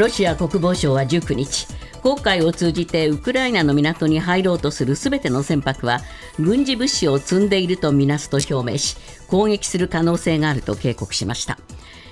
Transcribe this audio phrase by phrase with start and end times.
[0.00, 1.66] ロシア国防省は19日
[2.02, 6.00] 航海を通じてウクライナの港に入ろうとするすべての船舶は
[6.38, 8.96] 軍事物資を積んでいるとみなすと表明し
[9.28, 11.58] 攻撃する可能性があると警告しました。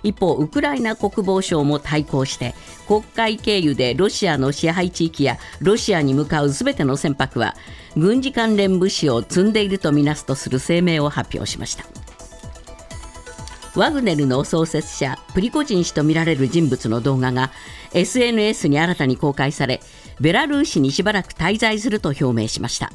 [0.02, 2.54] 一方ウクライナ国防省も対抗して
[2.86, 7.56] 国海経由でロシアの支配地域やロシアに向かうすべての船舶は
[7.96, 11.86] 軍事関連物資を積んでいるとみなすとする声明を発表しました。
[13.74, 17.50] ワグネルの創設者プリコジン氏とみられる人物の動画が
[17.92, 19.80] SNS に新たに公開され
[20.20, 22.90] ベラルーシにしばらく滞在すると表明しました。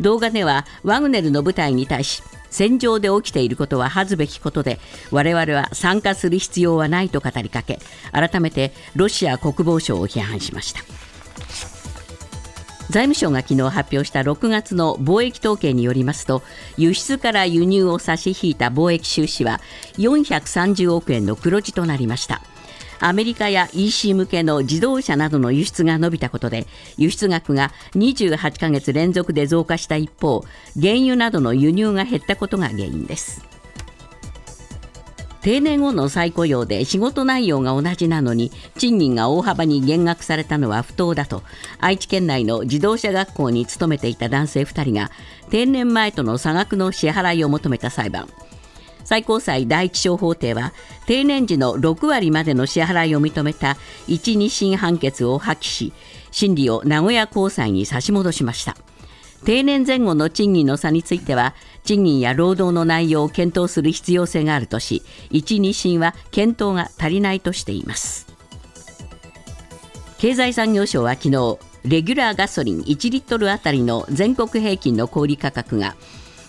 [0.00, 4.78] 動画ではワグネルの部隊に対し戦場で起きていることは恥ずべきことで
[5.10, 7.78] 我々は参加する必要はないと語りかけ
[8.12, 10.80] 改めてロシア国防省を批判しました。
[12.90, 16.42] 財務省が昨日発表した6月の貿易統計によりますと
[16.76, 19.60] 輸出から輸入を差し引いた貿易収支は
[19.96, 22.42] 430億円の黒字となりました。
[23.00, 30.42] アメリカや EC 向けの自動車などの輸出が伸びたことで輸出額が28ヶ月連続で増加した一方
[30.80, 33.53] 原油などの輸入が減ったことが原因です。
[35.44, 41.42] 定年後の再雇用で仕事内容が同じなのに賃金が大幅に減額されたのは不当だと。
[41.78, 45.10] 愛知県内の自動車学校に勤めていた男性2人が
[45.50, 48.26] 定年前との差額の支払いを求めた裁判。
[49.04, 50.72] 最高裁第一小法廷は
[51.04, 53.76] 定年時の6割までの支払いを認めた
[54.08, 55.92] 1、2審判決を破棄し
[56.30, 58.78] 審理を名古屋高裁に差し戻しました。
[59.44, 68.26] 定年前後の賃金の差については賃金や労働の内容を検討する必要性があるとし1、2審は検討が足りないとしています。
[70.18, 75.96] 経済産業省は昨日レギュラーガソリン1リットルあたりの全国平均の小売価格が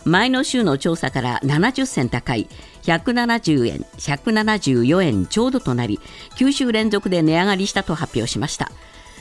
[0.06, 2.48] 前の週の調査から70銭高い
[2.84, 6.00] 170円174円ちょうどとなり
[6.38, 8.72] 9週連続で値上がりしたと発表しました。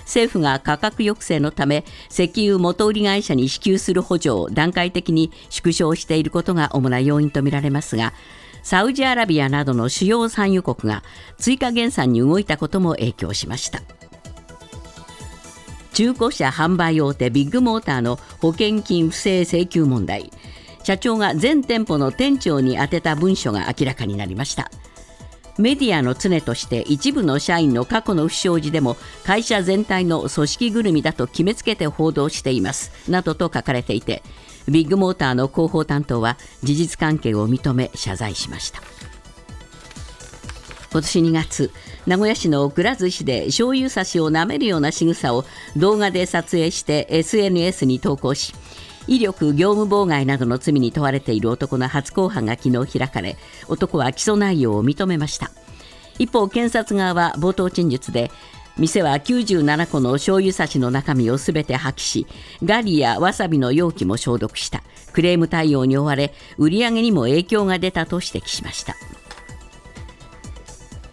[0.05, 8.13] 政府が価格抑制のため石油元売り会社に支給する補助を段階的に縮小していることが主な要因とみられますが
[8.63, 11.03] サウジアラビアなどの主要産油国が
[11.37, 13.83] 追加減産に動いたことも影響しました。
[15.93, 20.31] 中古車販売大手ビッグモーターの保険金不正請求問題。
[20.83, 24.71] 社長が全店舗の店長に宛てた文書が明らかになりました。
[25.59, 32.91] メディアの常として一部の社員の過去の不祥事でも会社全体の組織ぐるみだと決めつけて報道しています。
[33.09, 34.23] などと書かれていて
[34.69, 38.83] ビッグモーターの広報担当は事実関係を認め謝罪しました。
[40.91, 41.73] 今年2月
[42.07, 45.45] 名古屋市のくら寿司で醤油差しを舐めるような仕草を
[45.77, 48.55] 動画で撮影して SNS に投稿し
[49.07, 53.37] 威力業務妨害などの罪に問われている男の初公判が昨日開かれ
[53.69, 55.51] 男は起訴内容を認めました。
[56.19, 58.31] 一方検察側は冒頭陳述で
[58.77, 62.27] 店は97個の醤油差しの中身をすべて破棄し
[62.65, 64.83] ガリやわさびの容器も消毒した。
[65.13, 68.97] クレーム対応に追われ売り上げにも影響が出たと指摘しました。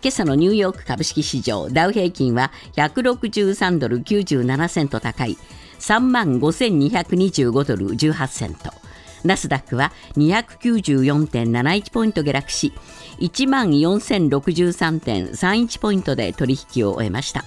[0.03, 5.37] 今朝のニューヨーク株式市場ダウ平均は163ドル97セント高い。
[5.81, 8.71] 3万5225ドル18セント。
[9.23, 12.73] ナスダックは294.71ポイント下落し
[13.19, 17.43] 1万4063.31ポイントで取引を終えました。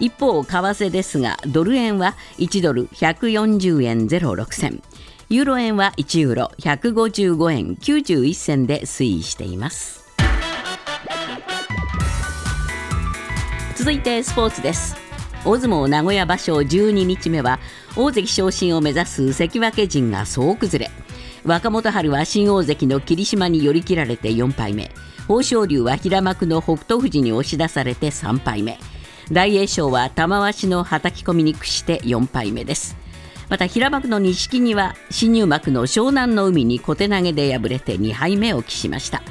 [0.00, 4.82] 一方為替ですがドル円は1ドル140円06銭。
[5.30, 10.04] ユーロ円は1ユーロ155円91銭で推移しています。
[13.76, 15.03] 続いてスポーツです。
[15.44, 17.58] 大相撲名古屋場所12日目は
[17.96, 20.90] 大関昇進を目指す関脇陣が総崩れ。
[21.44, 24.90] 若元春は新大関の霧島に寄り切られて4敗目。
[25.28, 28.78] 豊昇龍は平幕の北勝富士に押し出されて3敗目。
[29.30, 32.96] 大栄翔は玉鷲のはたき込みに屈して4敗目です。
[33.50, 39.22] また平幕の錦木は新入幕の湘南の海に小手投げで敗れて2敗目を喫しました。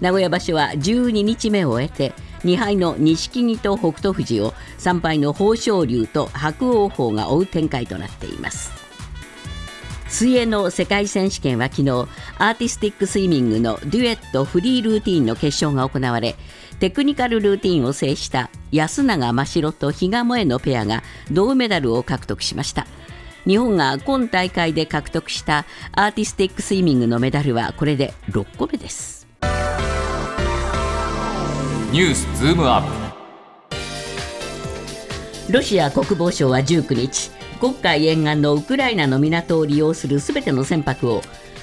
[0.00, 2.12] 名古屋場所は12日目を終えて
[2.44, 8.70] 2敗の錦木と北勝富士を3敗の豊昇龍と伯桜鵬が追う展開となっています。
[10.08, 11.90] 水泳の世界選手権は昨日
[12.36, 16.36] アーティスティックスイミングのデュエットフリールーティンの決勝が行われ
[16.80, 22.86] テクニカルルーティンを制した安永真白と比嘉萌のペアが銅メダルを獲得しました。
[23.46, 29.11] 日本が今大会で獲得したアーティスティックスイミングのメダルはこれで6個目です。
[31.92, 32.82] ニュースズームアッ
[35.46, 35.52] プ。
[35.52, 37.30] ロシア国防省は19日
[37.60, 41.20] 黒海沿岸のウクライナの港を利用するすべての船舶を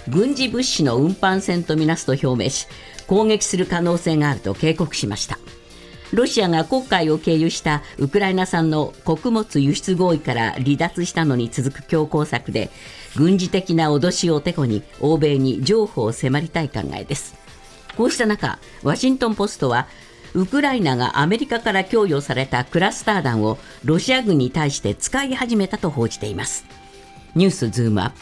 [0.08, 2.68] 軍事物資の運搬船とみなすと表明し
[3.08, 5.40] 攻撃する可能性があると警告しました。
[6.14, 12.70] ロシアが黒海を経由したウクライナ産の穀物輸出合意から離脱したのに続く強硬策で
[13.16, 17.34] 軍事的な脅しをてこに欧米に譲歩を迫りたい考えです。
[17.98, 19.88] こうした中ワシントン・ポストは
[20.34, 26.66] ウクライナがアメリカから供与されたクラスター弾をロシア軍に対して使い始めたと報じています。
[27.36, 28.16] ニュースズームアップ。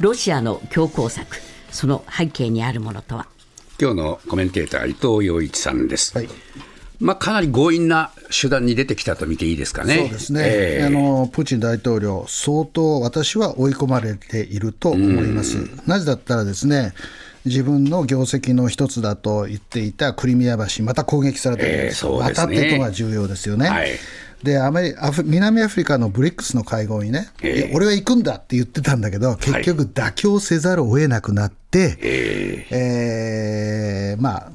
[0.00, 1.40] ロシアの強硬策。
[1.70, 3.26] その背景にあるものとは？
[3.80, 6.28] 今日のコメンテーター伊藤洋一さんです、はい。
[6.98, 9.98] まあ、かなり強引な手段に出てきたと見ていいですかね。
[9.98, 10.84] そうですね、ええ。
[10.86, 15.58] あのプーチン大統領、相当私は追い込まれていると思います。
[15.86, 16.94] なぜだったらですね、
[17.48, 21.68] 自分の業績の一つだと言っていたクリミア橋、また攻撃されてる。
[21.68, 22.46] んですよ、ええそうですね。
[22.46, 23.68] またってことが重要ですよね。
[23.68, 23.90] はい。
[24.42, 31.98] でアメリアフ南アフリカのブリックスの会合にね、ええいや俺は行くんだって言ってたんだけど、結局、妥協せざるを得なくなって、
[32.70, 34.22] えー。
[34.22, 34.52] まあ、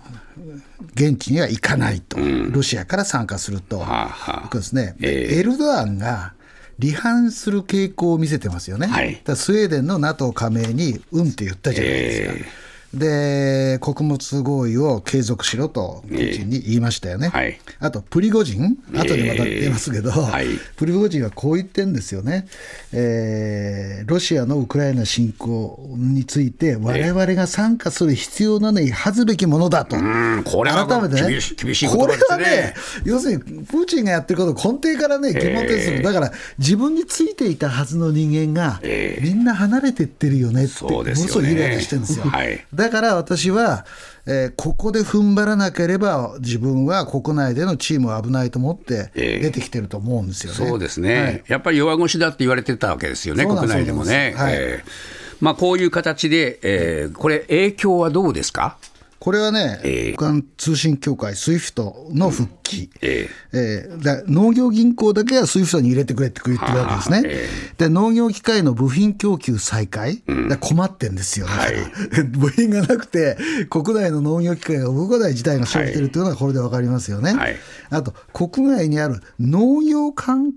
[0.94, 4.56] 現地には行かないと、ロシアから参加すると、はあはあ。
[4.56, 6.34] ですね、えでエルドアンが
[6.81, 9.22] 離反する傾向を見せてますよね、はい。
[9.24, 12.50] だスウェーデンの NATO 加盟にうんって言ったじゃないですか。
[12.94, 17.60] で穀物合意を継続しろとプーチンに言いましたよね、はい。
[17.80, 20.45] あとプリゴジン、後でまた出ますけど、はい。
[20.75, 22.48] プリゴジンはこう言ってるんですよね、
[22.92, 32.75] えーロシアのウクライナ侵攻について、われわれが参加する必要のない恥ずべきものだと、んこれは改めてね厳し厳しい言葉これはね、
[33.06, 38.80] 要するにプーチンがやってることを根底からね、疑問点する、だから自分についていたはずの人間が、
[39.22, 42.25] みんな離れてってるよねって、ものすごいイライラしてるんですよ。
[42.25, 43.85] はいだから私は、
[44.25, 49.39] えーここで踏ん張らなければ、自分は国内でのチームは危ないと思ってええ。
[49.39, 50.57] 出てきてると思うんですよね。
[50.57, 51.44] そうですね、はい。
[51.47, 54.33] やっぱり弱腰だって言われてたわけですよね、国内でもね。
[54.35, 54.63] そうなんです。
[54.63, 55.24] ええ。
[55.39, 58.77] まあ、こういう形で、えーこれ、影響はどうですか、
[59.24, 60.14] これはね、ええ。
[60.18, 63.90] 国間通信協会、SWIFT の復帰、ええ。
[64.28, 67.34] 農業銀行だけは SWIFT に入れてくれって言ってるわけですね、
[67.78, 71.48] で農業機械の部品供給再開、だ困ってんですよ、
[72.38, 73.38] 部品がなくて、
[73.70, 77.31] 国内の農業機械が動かない事態が生じてるというのがこれで分かりますよね。
[77.31, 77.56] はい。
[77.92, 80.52] あと、国外にある農業関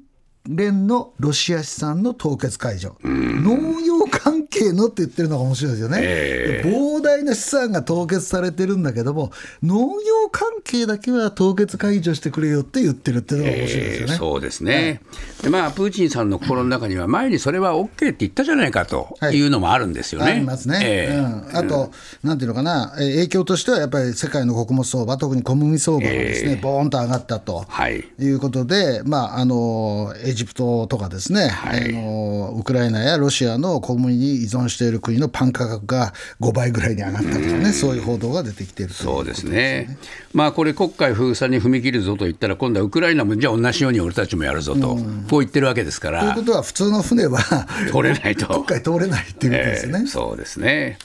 [0.49, 9.33] 連のロシア資産の凍結解除、農業関係のって言ってるのが面白いですよね、え膨大な資産が凍結されてるんだけども、
[9.63, 14.13] 農業関係だけは凍結解除してくれよって言ってるっていうのが面白いですよね。
[14.13, 15.01] えーそうですね、
[15.43, 19.37] でまあ、プーチンさんの心の中には、前にそれは OK って言ったじゃないかとはい。
[19.37, 20.33] いうのもあるんですよね。
[20.33, 21.17] ありますね、ええ。
[21.17, 21.91] うん、あと、
[22.23, 27.65] なんていうのかな、えー影響としてはやっぱり世界の穀物相場、特に小麦相場がですね、ボーンと上がったと。
[27.67, 28.05] はい。
[28.19, 31.95] いうことで、まあ、あのエジプトとかですね、はい。
[31.95, 39.99] あのウクライナやロシアの小麦に依存している国のパン価格が5倍ぐらいに上がったとかね、そういう報道が出てきているそうですね、
[40.33, 44.97] まあ、これ、国海封鎖に踏み切るぞと言ったら、今度はウクライナもじゃあ同じように俺たちもやるぞと、
[45.29, 46.21] こう言ってるわけですから。
[46.21, 47.41] というこ、とは、普通の船は
[47.91, 48.47] 通れないと。
[48.65, 49.99] 国海通れないっていうことですよね。
[50.01, 50.99] えーそうですね。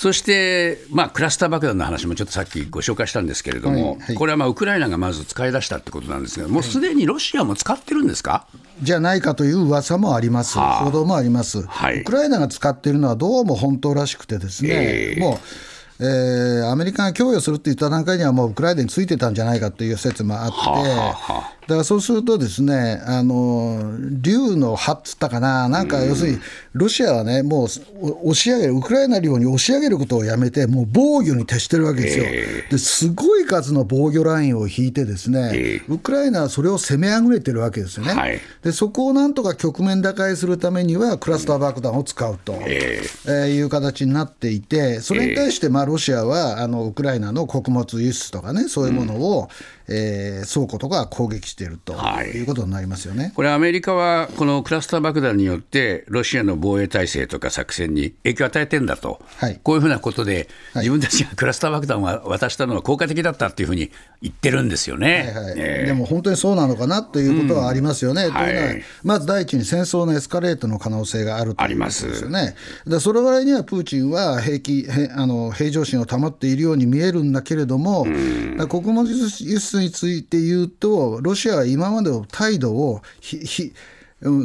[0.00, 4.14] そして、まあ、クラスター爆弾の話もちょっとさっきご紹介したんですけれども、はいはい。
[4.14, 8.46] これはまあウクライナがまず使い出したってことなんですけど、もうすでにロシアも使ってるんですか、
[8.82, 10.84] じゃないかという噂もあります、はあ。
[10.86, 12.00] 報道もあります、はい。
[12.00, 15.20] ウクライナが使っているのはどうも本当らしくて、ですね、ええ。
[15.20, 26.38] もう、えーアメリカが供与するって言った段階には、もうウクライナについてたんじゃないかという説もあって、はあはからそうすると、ですねあの竜の歯っつったかな、なんか要するに、
[26.72, 27.68] ロシアはね、もう
[28.00, 32.24] お押し上げる、ウクライナ領に押し上げることをやめて、もう防御に徹してるわけですよ。
[32.70, 35.82] ですごい数の防御ラインを引いて、ですね、ええ。
[35.88, 38.12] ウクライナはそれを攻めあぐれてるわけですよね。
[38.12, 38.40] はい。
[38.62, 49.48] でそこをなんとか局面打開するためには、クラスター爆弾を使うと、えーいう形になっていて、それに対してまあロシアはあのウクライナの穀物輸出とかね、そういうものを、
[49.88, 52.28] えー倉庫とか攻撃しているとはい。
[52.28, 53.32] いうことになりますよね。
[53.34, 59.60] これ、アメリカはこのクラスター爆弾によって、ロシアの防衛体制とか作戦に影響を与えてんだと、はい。
[59.62, 60.84] こういうふうなことで、はい。
[60.84, 63.90] 自分たちがクラスター爆弾を渡したのは効果的だったっていうふうに
[64.22, 65.32] 言ってるんですよね。
[65.34, 65.54] はいはい。
[65.56, 65.80] え。
[65.84, 68.22] ーでも本当にそうなのかなということはありますよね。
[68.22, 68.30] とい。
[68.30, 72.06] うのははいまず第一に戦争のエスカレートの可能性があるということあります。
[72.06, 72.54] ですよね。
[72.86, 83.02] でそれぐらいにはプーチンは平気へあの平常心を保っているように見えるんだけれども、だから穀物輸出について言うと、ロシアは今までの態度を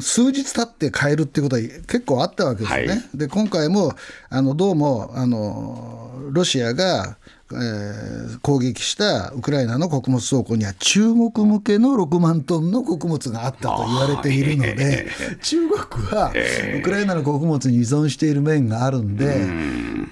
[0.02, 2.88] 数日経って変えるっていうことは結構あったわけですよね。
[2.88, 3.94] はいで今回も
[4.30, 7.18] あのどうもあのロシアが、
[7.52, 15.08] えー攻撃したウクライナの穀物倉庫には中国向けの6万トンの穀物があったと言われているので、
[15.42, 16.34] 中国は
[16.78, 19.48] ウクライナの穀物に依存している面があるんで、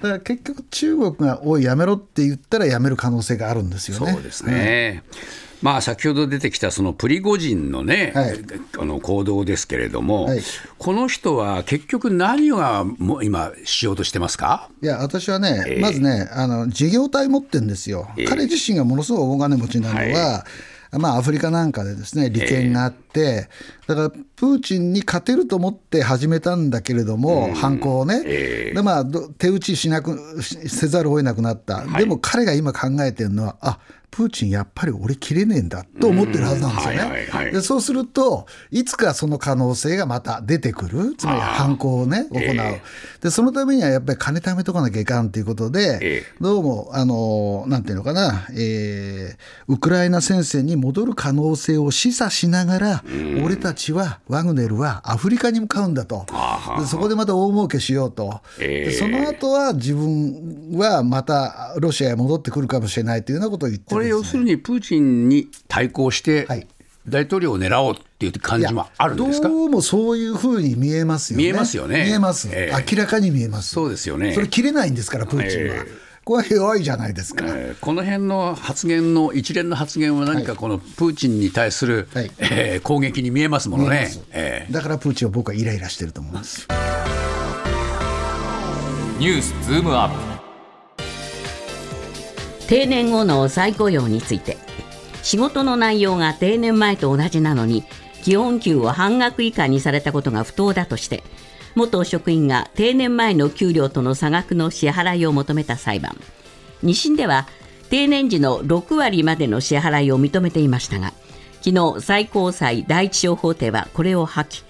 [0.00, 4.12] から結局、中国がおい、やめろって言ったらやめる可能性があるんですよね。
[4.12, 5.02] そうですね。
[5.64, 8.38] まあ、先ほど出てきたそのプリゴジンのね、はい。
[8.78, 10.40] あの行動ですけれども、はい。
[10.76, 14.68] この人は結局、何がもう今、しようとしてますか？
[14.82, 15.80] いや、私はね、ええ。
[15.80, 18.26] まずね、あの事業体持ってるんですよ、ええ。
[18.26, 20.44] 彼自身がものすごい大金持ちなのは、
[20.98, 23.48] まあ、アフリカなんかでですね利権があって、
[23.86, 28.74] だからプーチンに勝てると思って始めたんだけれども、犯行をね、ええ。
[28.74, 33.78] でまあ、ど手打ちしなくしせざるを得なくなった、でも彼が今考えてるのは、あ
[34.14, 36.98] プーチン、やっぱり俺、切れねえんだと思ってるはずなんですよね。
[37.00, 37.52] はいはいはい。
[37.52, 42.80] でそうすると、いつかその可能性がまた出てくる、つまり犯行をね、行う、え
[43.20, 46.24] で、そのためにはやっぱり金貯めとかなきゃいかんということで、ええ。
[46.40, 53.04] どうも、あのなんていうのかな、えーウクライナ戦線に戻る可能性を示唆しながら、
[53.44, 56.26] 俺たちは、ワグネルはアフリカに向かうんだと、
[56.78, 58.84] でそこでまた大儲けしようと、ええ。
[58.90, 66.66] でその後は自分はまたロシアへ戻ってくるかもしれないというようなことを言ってこれ、要するにプーチンに対抗してはい、
[67.08, 69.48] 大統領を狙おうっていう感じもあるんですか？
[69.48, 71.44] どうもそういうふうに見えますよね。
[71.44, 72.04] 見えますよね。
[72.04, 72.84] 見えます、ええ。
[72.90, 73.70] 明らかに見えます。
[73.70, 74.32] そうですよね。
[74.32, 75.74] それ切れないんですから、プーチンは。
[75.74, 76.04] ええ。
[76.24, 77.44] これは弱いじゃないですか。
[77.46, 82.30] えーこの辺の発言の一連の発言は何かこのプーチンに対する、はい。
[82.38, 83.90] えー攻撃に見えますものね。
[83.90, 84.20] 見えます。
[84.32, 86.66] えだからプーチンは僕はイライラしてると思います。
[89.18, 90.33] ニュースズームアップ
[92.68, 94.56] 定年後の再雇用について。
[95.24, 97.82] 仕事の内容が定年前と同じなのに
[98.22, 101.24] 基本給を半額以下にされたことが不当だとして
[101.74, 106.16] 元職員が定年前の給料との差額の支払いを求めた裁判。
[106.84, 107.48] 2審では
[107.88, 111.14] 定年時の6割までの支払いを認めていましたが
[111.62, 114.62] 昨日最高裁第一小法廷はこれを破棄。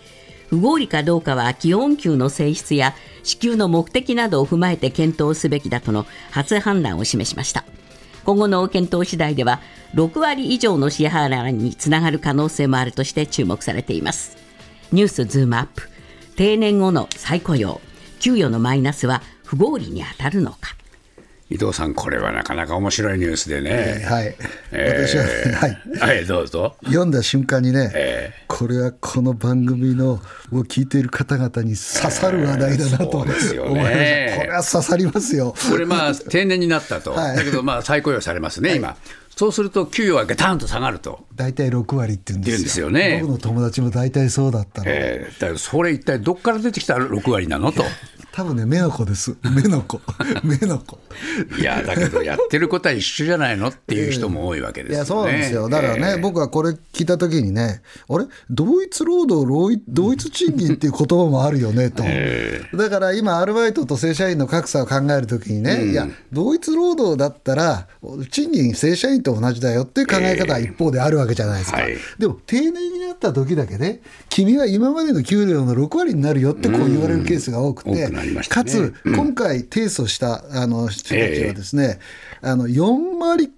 [0.51, 7.65] 不合理かどうかは基本給の性質や支給の目的などを踏まえて検討すべきだとの初判断を示しました。
[8.25, 9.61] 今後の検討次第では
[9.95, 14.37] 6割以上の支払いにつながる可能性もあるとして注目されています。
[14.93, 15.89] ニュースズームアップ。
[16.37, 17.81] 定年後の再雇用。
[18.21, 20.77] 給与のマイナスは不合理に当たるのか。
[21.51, 24.05] 伊藤さん、これはなかなか面白いニュースでね。
[24.09, 24.35] はい。
[24.73, 25.79] えー私は、はい。
[26.01, 26.75] はい、どうぞ。
[26.87, 30.21] 読んだ瞬間にね、えこれはこの番組のを
[30.63, 33.63] 聞いている方々に刺さる話題だなと思いました。
[33.63, 35.55] これは刺さりますよ。
[35.71, 38.97] これ、まあ、定年になったと、 はいだけど、まあ、再雇用されますね、今。
[39.37, 41.27] そうすると、給与はガタンと下がると。
[41.35, 42.89] 大体6割って言うんですよ。
[42.89, 44.87] 言うんですよね僕の友達も大体そうだったの。
[44.89, 47.85] えーそれ一体どっから出てきた6割なのと。
[48.37, 49.37] 多分ね、目の子です。
[49.55, 50.01] 目の子。
[50.43, 50.99] 目の子。
[51.57, 54.97] いや、だけどやってることは一緒じゃないのっていう人も多いわけですよね。
[54.97, 55.69] いや、そうなんですよ。
[55.69, 58.25] だからね、えー僕はこれ聞いたときにね、あれ？
[58.51, 62.03] 同一労働、同一賃金っていう言葉もあるよねと。
[62.77, 67.87] だから今、アルバイトと正社員の格差を考えるときにね、いや、同一労働だったら、
[68.33, 71.79] 賃金正社員と同じだよっていう考え方は一方であるわけじゃないですか。
[71.83, 78.71] はいでも、定年になった時だけね、君は今までの給料の6割になるよってこう言われるケースが多くて、多くなりましたね。
[78.71, 81.99] かつ、今回提訴したあの人たちはですね、
[82.41, 83.51] あの4割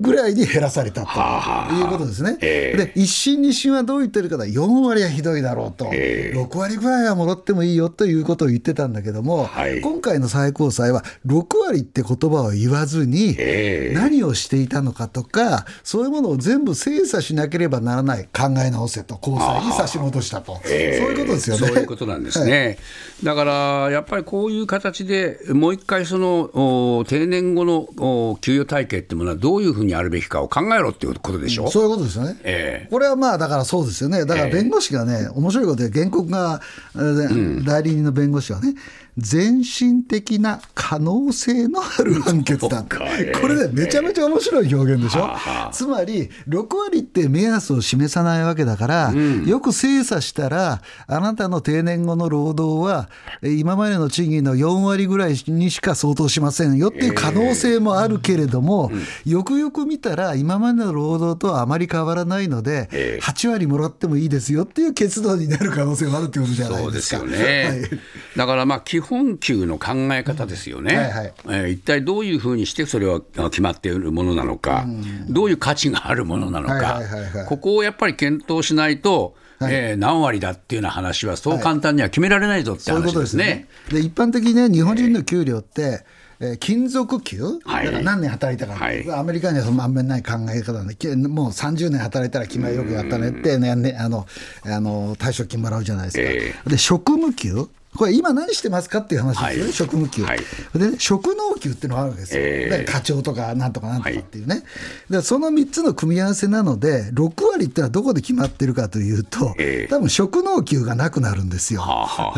[0.00, 2.38] ぐらいに減らされたということですね。
[2.40, 2.76] ええ。
[2.76, 6.38] で、一審、二審はどう言ってるかだ、4割はひどいだろうと、ええ。
[6.38, 9.80] 6割ぐらいは戻ってもいいよということを言ってたんだけども、はい。
[9.80, 13.94] 今回の最高裁は、6割って言葉を言わずに、ええ。
[13.94, 21.66] 何をしていたのかとか、そういうものを全部精査しなければならない、考え直せと、高裁に差し戻したと、えーそういうことですよね。
[21.66, 22.78] そういうことなんですね。
[23.22, 26.50] だからやっぱりこういう形でもう一回その
[26.98, 31.68] お定年後のお給与体系っていうものはどういうふうにあるべきかを考えろっていうことでしょ？
[31.70, 32.36] そういうことですよね。
[32.44, 36.60] ええこれはまあだからそうですよね、だから弁護士がね、面白いことで、原告が、
[36.94, 38.74] えー代理人の弁護士はね、
[39.18, 45.30] 全身的な可能性のある判決だこれね、めちゃめちゃ面白い表現でしょ、
[45.72, 49.12] つまり、6割って目安を示さないわけだから、
[49.46, 53.08] よく精査したら、あなたの定年後の労働は、
[53.42, 58.92] えー今までの賃金の4割ぐらいにしか相当しませんよっていう可能性もあるけれども、
[59.24, 63.24] よくよく見たら、今までの労働とはあまり変わらないので、ええ。
[63.24, 66.92] 8割もらってもいいですよっていう結論になる可能性もあるってことじゃなそいうでか。
[66.92, 68.00] ですすよね、はい。
[68.36, 71.32] だからまあ基本給の考え方ですよね、はいはい。
[71.46, 74.86] えー一体どういうふうにしてそれはあ決まっているものなのか、
[75.28, 77.46] どういう価値があるものなのか、はいはいはいはい。
[77.46, 83.68] ここをやっぱり検討しないと、えー何割だっていうような話は、そう簡単には決められないぞってそういうこ話でねとですすね。。
[84.00, 86.04] で一般的にね、日本人の給料って、
[86.40, 87.86] えー勤続給、はい。
[87.86, 89.10] だから何年働いたか、はい。
[89.10, 94.26] アメリカにはそのあんまりない考え方なんで、きもう30年働いたら決まりよくやったねって、ねねあの
[94.64, 96.22] あの退職金もらうじゃないですか。
[96.66, 96.70] え。
[96.70, 97.68] で職務給？
[97.96, 99.72] これ今何してますかっていう話ですよね、はい。
[99.72, 100.38] 職務給、はい。
[100.74, 104.64] でね、職能給っていうのがあるわけですよ、課長とかなんとかなんとかっていうね、
[105.08, 111.84] でその3つの組み合わせなので、6割ってのはどこで決まってるかというと、えー多分職能給がなくなるんですよ。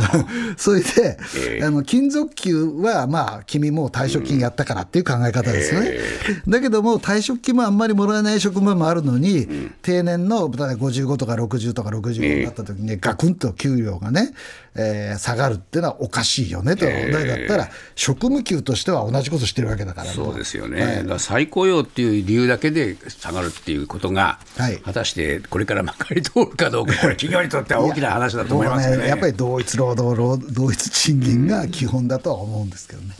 [0.58, 5.98] それで、えーあの金属給は、まあ、君もう退職金やったからっていう考え方ですよね。
[6.46, 9.48] だけども、退職金もあんまりもらえない職場もあるのに、
[9.82, 14.32] 定年の例えば55とか60とか65になった時にね、ガクンと給料がね、
[14.74, 20.96] えー下がるっていうのはおかしいよねと、だったら、職務給としては同じことしてるわけだから、そうですよね、はい。
[20.96, 24.76] だから再雇用っていう理由だけで下がるっていうことが、はい。
[24.78, 28.96] 果たしてこれからまかり通るかどうか、これ、 企業にとっては大きな話だと思いますよね。
[28.96, 33.14] 僕はやっぱり同一労働労、同一賃金が基本だとは思うんですけどね。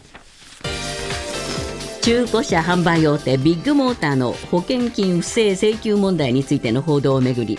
[2.07, 7.59] 中古車販売大手ビッグモーターの保険金不正請求問題についての報道をめぐり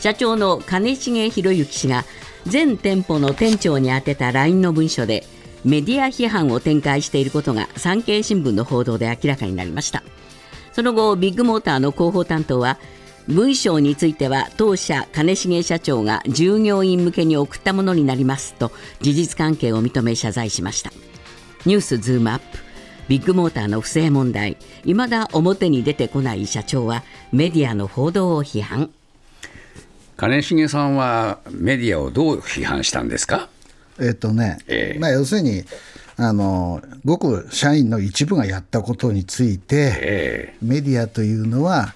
[0.00, 2.04] 社長の金重博之氏が
[2.46, 5.24] 全店舗の店長に宛てた LINE の文書で
[5.64, 10.02] メディア批判を展開していることが産経新聞の報道で明らかになりました。
[10.72, 12.78] その後ビッグモーターの広報担当は
[13.26, 18.70] 文章については当社金重社長が従業員向けに送ったものになりますと
[19.00, 20.92] 事実関係を認め謝罪しました。
[21.64, 22.58] ニュースズームアップ。
[23.08, 24.56] ビッグモーターの不正問題。
[24.84, 28.90] いまだ表に出てこない社長はメディアの報道を批判。
[30.16, 33.48] 金重さんはメディアをどう批判したんですか？
[34.00, 35.64] えっとね、ええまあ、要するに
[36.16, 41.94] あの、ごく社員の一部がやったことについて、えメディアというのは、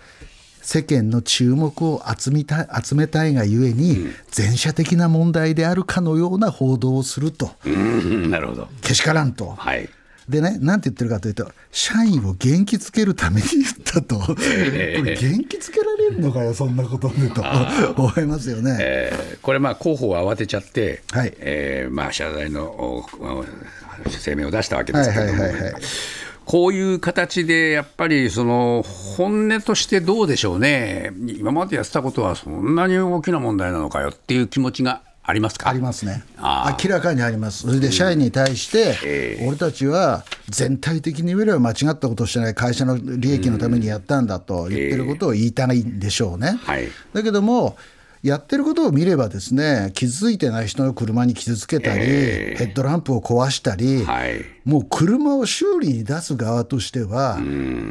[0.61, 7.77] 世間の注目を集めた集めたいがゆえに、全社的な問題であるかのような報道をすると、えう
[8.27, 8.69] んなるほど。
[8.83, 9.51] けしからんと。
[9.51, 9.89] はい。
[10.29, 17.43] でね、なんて言ってるかというと、社員を元気づけるために言ったと、これ、元気づけられるのかよ、そんなことでと。
[17.97, 18.77] 思いますよね。
[18.81, 21.33] えーこれ、まあ広報は慌てちゃって、はい。
[21.39, 23.07] えーまあ、謝罪の
[24.25, 25.83] 声明を出したわけですけれども、はいはいはいはい。
[26.45, 35.69] こういう形でやっぱりその本音としてどうでしょうね、今までやってたことはそんなに大きな問題なのかよっていう気持ちがありますか？
[35.69, 36.25] ありますね。
[36.39, 39.47] あ明らかにあります、それで社員に対して、ええ。
[39.47, 46.59] 俺たちは全体的に言えれば間違ったことをしてない、会社の利益のためにやったんだと言ってることを言いたいんでしょうね。
[46.63, 46.89] はい。
[47.13, 47.77] だけども
[48.23, 52.57] やってることを見ればですね傷ついてない人の車に傷つけたり、ええ。
[52.57, 54.43] ヘッドランプを壊したり、はい。
[54.65, 57.39] もう車を修理に出す側としては、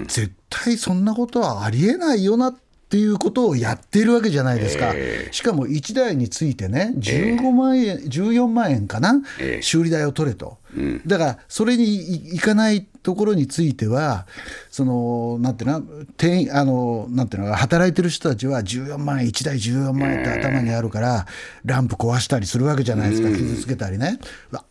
[0.08, 4.94] 絶対そんなことはありえないよなっていうことをやっているわけじゃないですか、
[5.32, 9.62] しかも1台についてね、15万円、14万円かな、ええ。
[9.62, 10.58] 修理代を取れと、
[11.06, 14.26] だからそれにいいかないところについては、
[14.72, 15.82] そのなんていうの、
[16.16, 21.26] 店員あのなんていうの、働いてる人たちは14万円、1台14万円って頭にあるから、
[21.66, 24.18] ランプ壊したりするわけじゃないですか、傷つけたりね、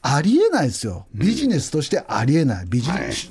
[0.01, 3.31] ありえないですよ、ビジネスとしてありえない、ビジネス、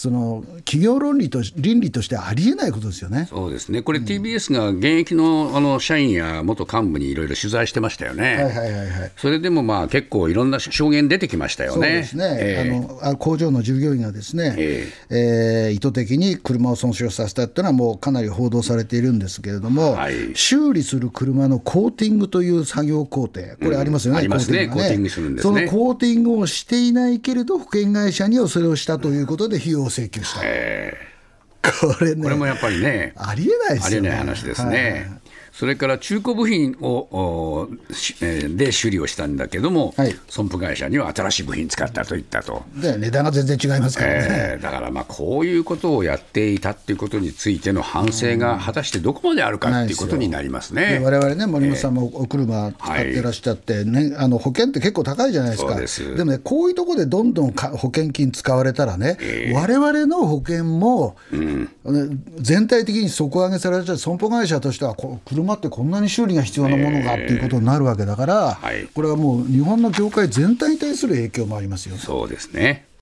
[0.00, 3.26] その企業論理とし倫理としてありえないことですよね。
[3.28, 8.36] そうですね、これ、TBS が現役のあの社員や元幹部にいろいろ取材してましたよね。
[8.36, 9.12] はいはいはいはい。
[9.18, 11.86] それでもまあ結構いろんな証言出てきましたよね。
[11.86, 12.70] そうですね、ええ。
[12.70, 15.68] あのあ工場の従業員がですね、ええ。
[15.68, 20.14] ー意図的に車を損傷させたっていうのは、もうかなり報道されているんですけれども、はい。
[20.34, 25.60] 修理する車のコーティングという作業工程、これありますよね、うんありますねがコーティングするんですね。
[25.60, 30.44] そのコーティングをしていないけれど、保険会社にはそれをしたということで、費用を請求した、こ
[32.00, 34.08] れね、これもやっぱりね、ありえないですよね。
[34.08, 35.19] ありえない話ですはいね。
[35.52, 40.16] それから中古部品をおしえーで修理をしたんだけども、はい。
[40.28, 42.62] 損保会社には新しい部品使ったと言ったと。
[42.76, 44.28] で値段が全然違いますからね。
[44.30, 51.00] えーだからまあこういうことをやっていたっていうことについての反省が果たしてどこまであるかっていうことになりますでね。
[51.02, 56.02] 我々ね、森本さんもお車使ってらっしゃって、ねあの保険って結構高いじゃないですか、です。
[56.02, 59.18] もね、こういうところでどんどんか保険金使われたらね、
[59.54, 61.68] 我々の保険も、ね
[62.38, 71.96] 全体的に底上げされちゃう、損保会社としては、こ車ってこんなに修理が必要なものがっていうことになるわけだから、はいこれはもう日本の業界全体に対する影響もありますよ。
[71.96, 72.86] そうですね。